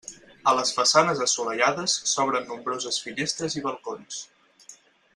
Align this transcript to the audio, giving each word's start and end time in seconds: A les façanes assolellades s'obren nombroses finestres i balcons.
A 0.51 0.53
les 0.59 0.71
façanes 0.77 1.21
assolellades 1.25 1.97
s'obren 2.13 2.49
nombroses 2.53 2.99
finestres 3.05 3.59
i 3.61 3.67
balcons. 3.71 4.27